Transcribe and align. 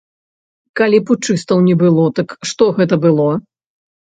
Калі 0.79 1.01
путчыстаў 1.09 1.57
не 1.67 1.75
было, 1.83 2.07
дык 2.21 2.35
што 2.53 2.63
гэта 2.81 2.95
было? 3.05 3.29